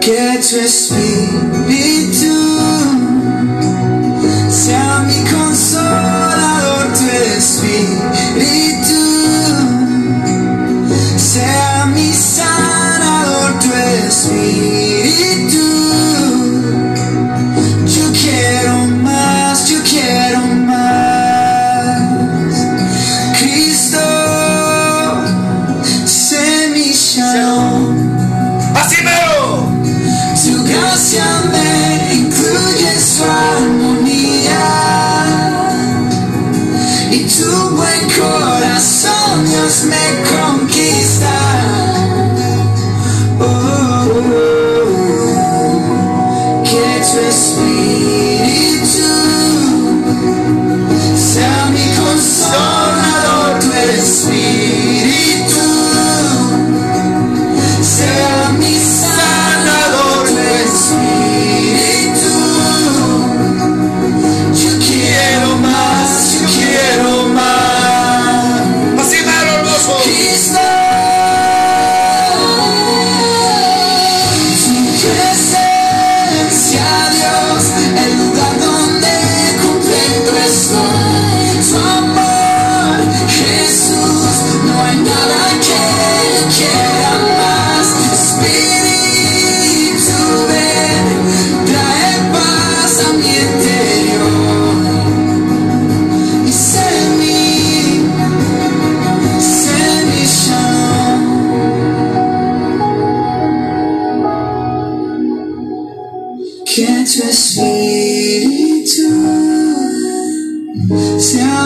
[0.00, 1.99] que tu espíritu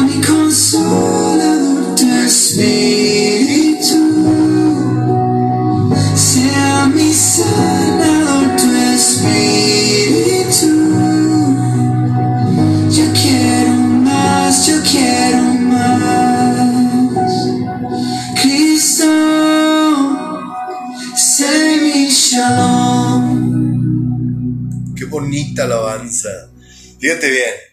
[0.01, 4.05] mi consolador, tu espíritu
[6.15, 10.73] sea mi sanador, tu espíritu.
[12.91, 13.73] Yo quiero
[14.07, 15.43] más, yo quiero
[15.73, 17.31] más.
[18.41, 19.11] Cristo,
[21.17, 23.25] sé mi shalom.
[24.95, 26.29] Qué bonita alabanza.
[27.01, 27.64] Fíjate bien.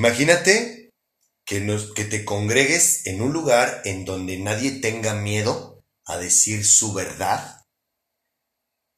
[0.00, 0.94] Imagínate
[1.44, 1.60] que,
[1.94, 7.66] que te congregues en un lugar en donde nadie tenga miedo a decir su verdad.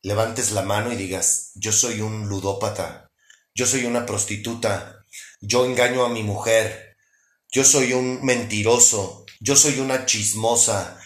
[0.05, 3.11] Levantes la mano y digas, yo soy un ludópata,
[3.53, 5.05] yo soy una prostituta,
[5.40, 6.96] yo engaño a mi mujer,
[7.50, 11.00] yo soy un mentiroso, yo soy una chismosa,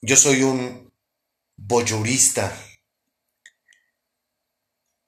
[0.00, 0.90] yo soy un
[1.58, 2.58] boyurista.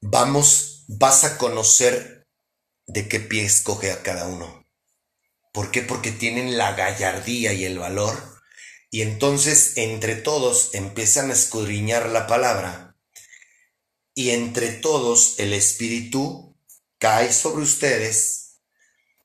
[0.03, 2.22] Vamos, vas a conocer
[2.87, 4.67] de qué pie escoge a cada uno.
[5.53, 5.83] ¿Por qué?
[5.83, 8.41] Porque tienen la gallardía y el valor.
[8.91, 12.97] Y entonces entre todos empiezan a escudriñar la palabra.
[14.15, 16.57] Y entre todos el Espíritu
[16.99, 18.61] cae sobre ustedes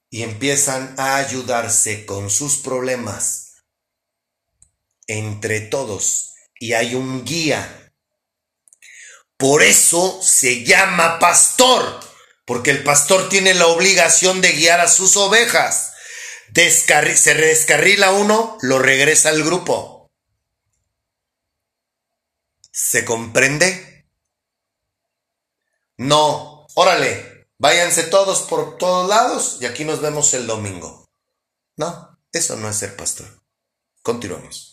[0.09, 3.47] y empiezan a ayudarse con sus problemas
[5.07, 7.93] entre todos y hay un guía.
[9.37, 11.99] Por eso se llama pastor,
[12.47, 15.93] porque el pastor tiene la obligación de guiar a sus ovejas.
[16.55, 20.09] se descarrila uno, lo regresa al grupo.
[22.71, 24.07] ¿Se comprende?
[25.97, 31.05] No, órale, váyanse todos por todos lados y aquí nos vemos el domingo.
[31.75, 33.27] No, eso no es ser pastor.
[34.01, 34.66] Continuamos.